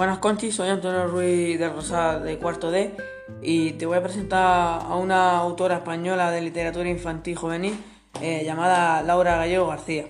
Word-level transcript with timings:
Buenas 0.00 0.16
Conchi, 0.16 0.50
soy 0.50 0.70
Antonio 0.70 1.08
Ruiz 1.08 1.58
de 1.58 1.68
Rosada 1.68 2.20
de 2.20 2.38
Cuarto 2.38 2.70
D 2.70 2.96
y 3.42 3.72
te 3.72 3.84
voy 3.84 3.98
a 3.98 4.02
presentar 4.02 4.80
a 4.80 4.96
una 4.96 5.36
autora 5.36 5.76
española 5.76 6.30
de 6.30 6.40
literatura 6.40 6.88
infantil 6.88 7.36
juvenil 7.36 7.74
eh, 8.22 8.42
llamada 8.42 9.02
Laura 9.02 9.36
Gallego 9.36 9.66
García. 9.66 10.06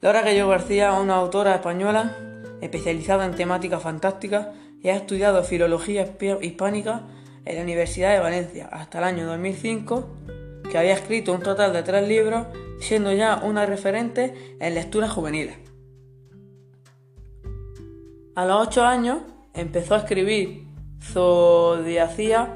Laura 0.00 0.22
Gallego 0.22 0.48
García 0.48 0.94
es 0.94 0.98
una 0.98 1.16
autora 1.16 1.54
española 1.54 2.16
especializada 2.62 3.26
en 3.26 3.34
temática 3.34 3.80
fantástica 3.80 4.54
y 4.82 4.88
ha 4.88 4.96
estudiado 4.96 5.44
filología 5.44 6.16
hispánica 6.40 7.02
en 7.44 7.56
la 7.56 7.62
Universidad 7.64 8.14
de 8.14 8.20
Valencia 8.20 8.66
hasta 8.72 8.96
el 8.96 9.04
año 9.04 9.26
2005, 9.26 10.08
que 10.70 10.78
había 10.78 10.94
escrito 10.94 11.34
un 11.34 11.42
total 11.42 11.74
de 11.74 11.82
tres 11.82 12.08
libros, 12.08 12.46
siendo 12.80 13.12
ya 13.12 13.42
una 13.44 13.66
referente 13.66 14.56
en 14.58 14.74
lecturas 14.74 15.10
juveniles. 15.10 15.75
A 18.36 18.44
los 18.44 18.68
ocho 18.68 18.84
años 18.84 19.20
empezó 19.54 19.94
a 19.94 19.98
escribir 20.00 20.66
Zodiacía, 21.02 22.52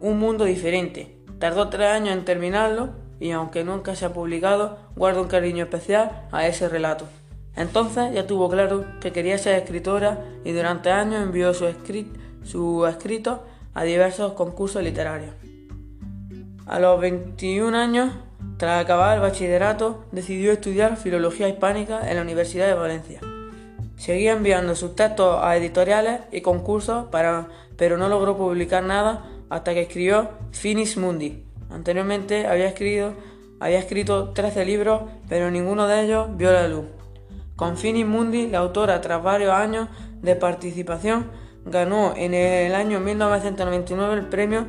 un 0.00 0.18
mundo 0.18 0.44
diferente. 0.44 1.18
Tardó 1.38 1.68
tres 1.68 1.86
años 1.86 2.16
en 2.16 2.24
terminarlo 2.24 2.88
y 3.20 3.30
aunque 3.30 3.62
nunca 3.62 3.94
se 3.94 4.04
ha 4.04 4.12
publicado, 4.12 4.76
guarda 4.96 5.20
un 5.20 5.28
cariño 5.28 5.62
especial 5.62 6.26
a 6.32 6.48
ese 6.48 6.68
relato. 6.68 7.04
Entonces 7.54 8.12
ya 8.12 8.26
tuvo 8.26 8.50
claro 8.50 8.84
que 9.00 9.12
quería 9.12 9.38
ser 9.38 9.54
escritora 9.54 10.18
y 10.44 10.50
durante 10.50 10.90
años 10.90 11.22
envió 11.22 11.54
su, 11.54 11.72
su 12.42 12.86
escrito 12.86 13.44
a 13.72 13.84
diversos 13.84 14.32
concursos 14.32 14.82
literarios. 14.82 15.36
A 16.66 16.80
los 16.80 17.00
21 17.00 17.76
años, 17.76 18.10
tras 18.56 18.82
acabar 18.82 19.14
el 19.14 19.22
bachillerato, 19.22 20.06
decidió 20.10 20.50
estudiar 20.50 20.96
filología 20.96 21.48
hispánica 21.48 22.10
en 22.10 22.16
la 22.16 22.22
Universidad 22.22 22.66
de 22.66 22.74
Valencia. 22.74 23.20
Seguía 24.00 24.32
enviando 24.32 24.74
sus 24.74 24.96
textos 24.96 25.40
a 25.42 25.58
editoriales 25.58 26.22
y 26.32 26.40
concursos, 26.40 27.08
pero 27.76 27.98
no 27.98 28.08
logró 28.08 28.34
publicar 28.34 28.82
nada 28.82 29.26
hasta 29.50 29.74
que 29.74 29.82
escribió 29.82 30.30
Finis 30.52 30.96
Mundi. 30.96 31.44
Anteriormente 31.68 32.46
había 32.46 32.66
escrito, 32.66 33.12
había 33.60 33.78
escrito 33.78 34.30
13 34.30 34.64
libros, 34.64 35.02
pero 35.28 35.50
ninguno 35.50 35.86
de 35.86 36.04
ellos 36.04 36.28
vio 36.34 36.50
la 36.50 36.66
luz. 36.66 36.86
Con 37.56 37.76
Finis 37.76 38.06
Mundi, 38.06 38.46
la 38.46 38.60
autora, 38.60 39.02
tras 39.02 39.22
varios 39.22 39.52
años 39.52 39.90
de 40.22 40.34
participación, 40.34 41.30
ganó 41.66 42.14
en 42.16 42.32
el 42.32 42.74
año 42.74 43.00
1999 43.00 44.14
el 44.14 44.28
premio 44.28 44.66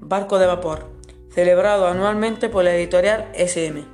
Barco 0.00 0.38
de 0.38 0.46
Vapor, 0.46 0.88
celebrado 1.28 1.88
anualmente 1.88 2.48
por 2.48 2.64
la 2.64 2.74
editorial 2.74 3.28
SM. 3.34 3.84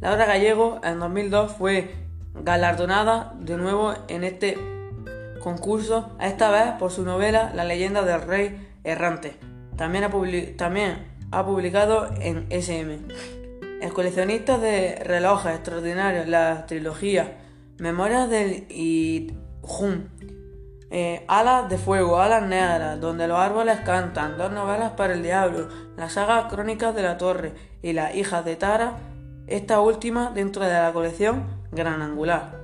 Laura 0.00 0.26
Gallego 0.26 0.80
en 0.82 0.98
2002 0.98 1.52
fue 1.52 1.99
galardonada 2.42 3.34
de 3.38 3.56
nuevo 3.56 3.94
en 4.08 4.24
este 4.24 4.58
concurso, 5.40 6.10
esta 6.20 6.50
vez 6.50 6.72
por 6.78 6.90
su 6.90 7.04
novela 7.04 7.52
La 7.54 7.64
leyenda 7.64 8.02
del 8.02 8.22
rey 8.22 8.68
errante. 8.84 9.36
También 9.76 10.04
ha, 10.04 10.10
publicado 11.44 12.10
en 12.20 12.46
SM. 12.50 12.98
El 13.80 13.92
coleccionista 13.92 14.58
de 14.58 14.96
relojes 14.96 15.54
extraordinarios, 15.54 16.28
la 16.28 16.66
trilogía 16.66 17.38
Memorias 17.78 18.28
del 18.28 18.66
Idhum, 18.68 20.08
eh, 20.90 21.24
Alas 21.28 21.70
de 21.70 21.78
Fuego, 21.78 22.20
Alas 22.20 22.42
Negras, 22.42 23.00
Donde 23.00 23.26
los 23.26 23.38
árboles 23.38 23.80
cantan, 23.80 24.36
dos 24.36 24.52
novelas 24.52 24.92
para 24.92 25.14
el 25.14 25.22
diablo, 25.22 25.68
la 25.96 26.10
saga 26.10 26.48
Crónicas 26.48 26.94
de 26.94 27.02
la 27.02 27.16
Torre 27.16 27.54
y 27.80 27.94
Las 27.94 28.14
hijas 28.14 28.44
de 28.44 28.56
Tara, 28.56 28.98
esta 29.50 29.80
última 29.80 30.30
dentro 30.30 30.64
de 30.64 30.72
la 30.72 30.92
colección 30.92 31.44
Gran 31.72 32.00
Angular. 32.02 32.60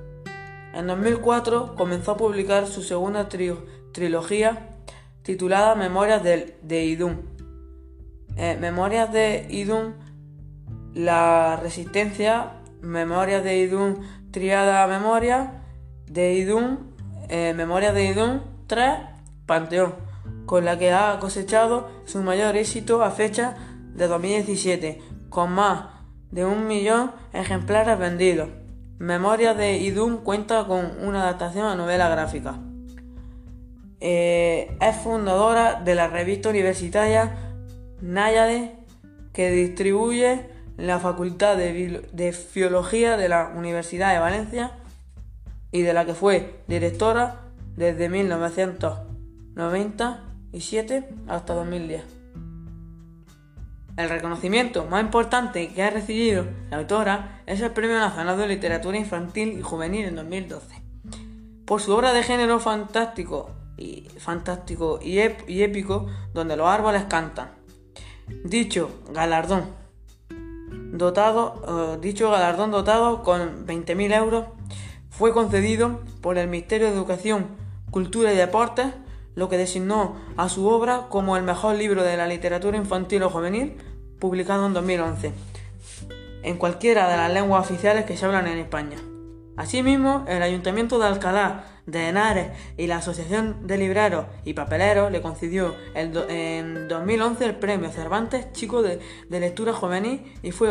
En 0.73 0.87
2004 0.87 1.75
comenzó 1.75 2.11
a 2.11 2.17
publicar 2.17 2.65
su 2.65 2.81
segunda 2.81 3.27
trilogía 3.27 4.69
titulada 5.21 5.75
Memorias 5.75 6.23
de, 6.23 6.57
de 6.61 6.85
Idun. 6.85 7.21
Eh, 8.37 8.57
Memorias 8.59 9.11
de 9.11 9.47
Idun, 9.49 9.95
La 10.93 11.57
Resistencia, 11.57 12.53
Memorias 12.81 13.43
de 13.43 13.57
Idun, 13.57 13.99
Triada 14.31 14.87
Memoria, 14.87 15.63
de 16.05 16.33
Idun, 16.35 16.93
eh, 17.27 17.53
Memorias 17.55 17.93
de 17.93 18.05
Idun 18.05 18.43
3, 18.67 18.99
Panteón, 19.45 19.95
con 20.45 20.63
la 20.63 20.77
que 20.77 20.91
ha 20.91 21.19
cosechado 21.19 21.89
su 22.05 22.21
mayor 22.21 22.55
éxito 22.55 23.03
a 23.03 23.11
fecha 23.11 23.55
de 23.93 24.07
2017, 24.07 25.01
con 25.29 25.51
más 25.51 25.96
de 26.31 26.45
un 26.45 26.67
millón 26.67 27.11
ejemplares 27.33 27.97
vendidos. 27.97 28.49
Memoria 28.99 29.53
de 29.53 29.77
Idun 29.77 30.17
cuenta 30.17 30.65
con 30.65 30.91
una 31.01 31.23
adaptación 31.23 31.67
a 31.67 31.75
novela 31.75 32.09
gráfica. 32.09 32.59
Eh, 33.99 34.75
es 34.79 34.95
fundadora 34.97 35.81
de 35.81 35.95
la 35.95 36.07
revista 36.07 36.49
universitaria 36.49 37.35
Náyade 38.01 38.75
que 39.33 39.49
distribuye 39.51 40.49
la 40.77 40.99
Facultad 40.99 41.57
de, 41.57 42.07
de 42.11 42.31
Filología 42.31 43.17
de 43.17 43.29
la 43.29 43.51
Universidad 43.55 44.13
de 44.13 44.19
Valencia 44.19 44.73
y 45.71 45.81
de 45.81 45.93
la 45.93 46.05
que 46.05 46.13
fue 46.13 46.59
directora 46.67 47.41
desde 47.75 48.09
1997 48.09 51.09
hasta 51.27 51.53
2010. 51.53 52.16
El 53.97 54.09
reconocimiento 54.09 54.85
más 54.85 55.01
importante 55.01 55.69
que 55.69 55.81
ha 55.81 55.89
recibido 55.89 56.45
la 56.69 56.77
autora 56.77 57.41
es 57.47 57.61
el 57.61 57.71
Premio 57.71 57.97
Nacional 57.97 58.37
de 58.37 58.47
Literatura 58.47 58.95
Infantil 58.95 59.57
y 59.57 59.63
Juvenil 59.63 60.05
en 60.05 60.15
2012. 60.15 60.83
Por 61.65 61.81
su 61.81 61.93
obra 61.93 62.13
de 62.13 62.21
género 62.21 62.59
fantástico 62.59 63.49
y, 63.75 64.07
épico, 65.63 66.05
donde 66.31 66.55
los 66.55 66.67
árboles 66.67 67.05
cantan. 67.09 67.49
Dicho 68.43 69.01
galardón, 69.11 69.65
dotado, 70.91 71.95
eh, 71.95 71.97
dicho 71.99 72.29
galardón 72.29 72.69
dotado 72.69 73.23
con 73.23 73.65
20.000 73.65 74.15
euros, 74.15 74.45
fue 75.09 75.33
concedido 75.33 76.01
por 76.21 76.37
el 76.37 76.47
Ministerio 76.47 76.85
de 76.85 76.93
Educación, 76.93 77.47
Cultura 77.89 78.31
y 78.31 78.35
Deportes 78.37 78.93
lo 79.37 79.49
que 79.49 79.57
designó 79.57 80.15
a 80.35 80.49
su 80.49 80.67
obra 80.67 81.07
como 81.09 81.37
el 81.37 81.43
mejor 81.43 81.75
libro 81.75 82.03
de 82.03 82.17
la 82.17 82.25
literatura 82.25 82.75
infantil 82.75 83.21
o 83.21 83.29
juvenil 83.29 83.77
publicado 84.19 84.65
en 84.65 84.73
2011, 84.73 85.31
en 86.43 86.57
cualquiera 86.57 87.09
de 87.09 87.17
las 87.17 87.31
lenguas 87.31 87.65
oficiales 87.65 88.05
que 88.05 88.17
se 88.17 88.25
hablan 88.25 88.47
en 88.47 88.57
España. 88.57 88.97
Asimismo, 89.57 90.23
el 90.27 90.43
Ayuntamiento 90.43 90.99
de 90.99 91.07
Alcalá 91.07 91.63
de 91.87 92.09
Henares 92.09 92.51
y 92.77 92.85
la 92.87 92.97
Asociación 92.97 93.65
de 93.65 93.77
Libreros 93.77 94.25
y 94.45 94.53
Papeleros 94.53 95.11
le 95.11 95.21
concedió 95.21 95.73
en 95.95 96.87
2011 96.87 97.45
el 97.45 97.55
premio 97.55 97.89
Cervantes 97.89 98.51
Chico 98.51 98.83
de, 98.83 98.99
Lectura 99.29 99.73
Juvenil 99.73 100.31
y 100.43 100.51
fue 100.51 100.69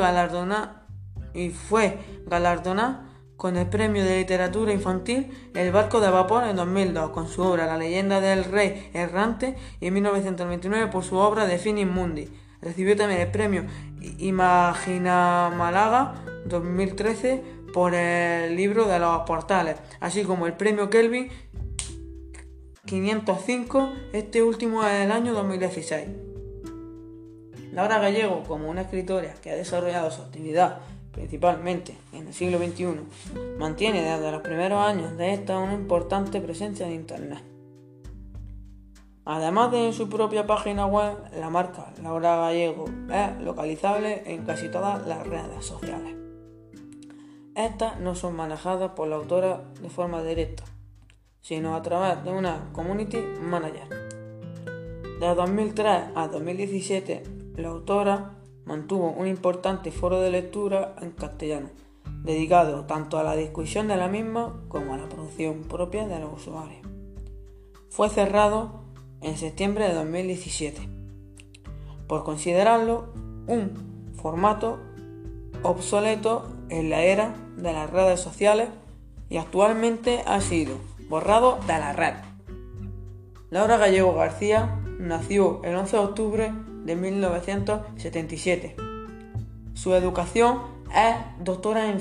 galardonado 2.26 3.00
con 3.36 3.56
el 3.56 3.66
Premio 3.66 4.04
de 4.04 4.18
Literatura 4.18 4.72
Infantil 4.72 5.30
El 5.54 5.72
Barco 5.72 6.00
de 6.00 6.10
Vapor 6.10 6.44
en 6.44 6.56
2002 6.56 7.10
con 7.10 7.28
su 7.28 7.42
obra 7.42 7.66
La 7.66 7.76
leyenda 7.76 8.20
del 8.20 8.44
rey 8.44 8.90
errante 8.94 9.56
y 9.80 9.88
en 9.88 9.94
1929 9.94 10.86
por 10.88 11.02
su 11.02 11.16
obra 11.16 11.46
De 11.46 11.58
Finis 11.58 11.86
Mundi. 11.86 12.28
Recibió 12.66 12.96
también 12.96 13.20
el 13.20 13.30
premio 13.30 13.64
Imagina 14.18 15.52
Málaga 15.56 16.16
2013 16.46 17.40
por 17.72 17.94
el 17.94 18.56
libro 18.56 18.88
de 18.88 18.98
los 18.98 19.20
portales, 19.20 19.76
así 20.00 20.24
como 20.24 20.48
el 20.48 20.54
premio 20.54 20.90
Kelvin 20.90 21.28
505, 22.84 23.92
este 24.12 24.42
último 24.42 24.84
es 24.84 25.04
el 25.04 25.12
año 25.12 25.32
2016. 25.32 26.08
Laura 27.70 28.00
Gallego, 28.00 28.42
como 28.42 28.68
una 28.68 28.80
escritora 28.80 29.32
que 29.40 29.52
ha 29.52 29.54
desarrollado 29.54 30.10
su 30.10 30.22
actividad 30.22 30.80
principalmente 31.12 31.94
en 32.12 32.26
el 32.26 32.34
siglo 32.34 32.58
XXI, 32.58 32.96
mantiene 33.60 34.02
desde 34.02 34.32
los 34.32 34.42
primeros 34.42 34.80
años 34.80 35.16
de 35.16 35.34
esta 35.34 35.56
una 35.60 35.74
importante 35.74 36.40
presencia 36.40 36.84
en 36.84 36.94
Internet. 36.94 37.55
Además 39.28 39.72
de 39.72 39.86
en 39.86 39.92
su 39.92 40.08
propia 40.08 40.46
página 40.46 40.86
web, 40.86 41.16
la 41.36 41.50
marca 41.50 41.92
Laura 42.00 42.36
Gallego 42.36 42.84
es 43.12 43.42
localizable 43.42 44.22
en 44.24 44.44
casi 44.44 44.70
todas 44.70 45.04
las 45.04 45.26
redes 45.26 45.64
sociales. 45.64 46.14
Estas 47.56 47.98
no 47.98 48.14
son 48.14 48.36
manejadas 48.36 48.92
por 48.92 49.08
la 49.08 49.16
autora 49.16 49.64
de 49.82 49.90
forma 49.90 50.22
directa, 50.22 50.62
sino 51.40 51.74
a 51.74 51.82
través 51.82 52.22
de 52.22 52.30
una 52.30 52.70
community 52.72 53.18
manager. 53.40 53.88
De 55.18 55.34
2003 55.34 56.02
a 56.14 56.28
2017, 56.28 57.24
la 57.56 57.70
autora 57.70 58.36
mantuvo 58.64 59.10
un 59.10 59.26
importante 59.26 59.90
foro 59.90 60.20
de 60.20 60.30
lectura 60.30 60.94
en 61.02 61.10
castellano, 61.10 61.70
dedicado 62.22 62.84
tanto 62.84 63.18
a 63.18 63.24
la 63.24 63.34
discusión 63.34 63.88
de 63.88 63.96
la 63.96 64.06
misma 64.06 64.62
como 64.68 64.94
a 64.94 64.98
la 64.98 65.08
producción 65.08 65.64
propia 65.64 66.06
de 66.06 66.20
los 66.20 66.32
usuarios. 66.32 66.86
Fue 67.90 68.08
cerrado 68.08 68.85
en 69.22 69.36
septiembre 69.36 69.88
de 69.88 69.94
2017 69.94 70.88
por 72.06 72.24
considerarlo 72.24 73.12
un 73.46 74.12
formato 74.14 74.78
obsoleto 75.62 76.52
en 76.68 76.90
la 76.90 77.02
era 77.02 77.34
de 77.56 77.72
las 77.72 77.90
redes 77.90 78.20
sociales 78.20 78.68
y 79.28 79.38
actualmente 79.38 80.22
ha 80.26 80.40
sido 80.40 80.76
borrado 81.08 81.58
de 81.66 81.78
la 81.78 81.92
red. 81.92 82.14
Laura 83.50 83.76
Gallego 83.76 84.14
García 84.14 84.80
nació 84.98 85.60
el 85.64 85.76
11 85.76 85.96
de 85.96 86.02
octubre 86.02 86.52
de 86.84 86.96
1977. 86.96 88.76
Su 89.74 89.94
educación 89.94 90.62
es 90.94 91.44
doctora 91.44 91.90
en, 91.90 92.00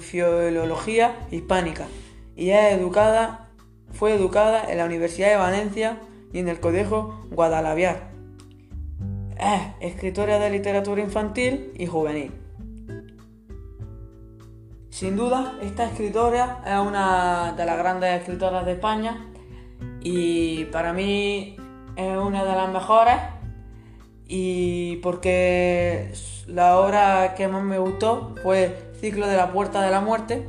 filología 0.00 1.26
hispánica 1.30 1.86
y 2.36 2.50
es 2.50 2.80
fue 3.92 4.14
educada 4.14 4.70
en 4.70 4.78
la 4.78 4.84
Universidad 4.84 5.30
de 5.30 5.36
Valencia 5.36 5.98
y 6.32 6.38
en 6.38 6.48
el 6.48 6.60
Colegio 6.60 7.26
Guadalaviar. 7.30 8.10
Es 9.38 9.62
escritora 9.80 10.38
de 10.38 10.50
literatura 10.50 11.00
infantil 11.00 11.72
y 11.76 11.86
juvenil. 11.86 12.32
Sin 14.90 15.16
duda, 15.16 15.58
esta 15.62 15.86
escritora 15.86 16.62
es 16.66 16.78
una 16.86 17.54
de 17.56 17.64
las 17.64 17.78
grandes 17.78 18.20
escritoras 18.20 18.66
de 18.66 18.72
España 18.72 19.26
y 20.02 20.66
para 20.66 20.92
mí 20.92 21.56
es 21.96 22.18
una 22.18 22.44
de 22.44 22.52
las 22.52 22.70
mejores 22.70 23.16
y 24.26 24.96
porque 24.96 26.12
la 26.46 26.78
obra 26.78 27.34
que 27.34 27.48
más 27.48 27.62
me 27.62 27.78
gustó 27.78 28.34
fue 28.42 28.92
Ciclo 29.00 29.26
de 29.26 29.36
la 29.36 29.52
Puerta 29.52 29.80
de 29.80 29.90
la 29.90 30.00
Muerte 30.00 30.46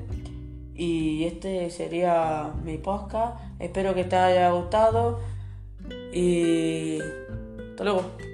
y 0.75 1.25
este 1.25 1.69
sería 1.69 2.51
mi 2.63 2.78
podcast. 2.78 3.39
Espero 3.60 3.94
que 3.94 4.04
te 4.04 4.16
haya 4.16 4.51
gustado 4.51 5.19
y 6.13 6.99
hasta 7.71 7.83
luego. 7.83 8.31